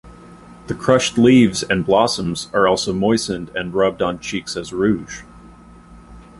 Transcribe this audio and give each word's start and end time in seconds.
The 0.65 0.73
crushed 0.73 1.19
leaves 1.19 1.61
and 1.61 1.85
blossoms 1.85 2.49
are 2.53 2.67
also 2.67 2.91
moistened 2.91 3.49
and 3.53 3.71
rubbed 3.71 4.01
on 4.01 4.17
cheeks 4.17 4.57
as 4.57 4.73
rouge. 4.73 5.21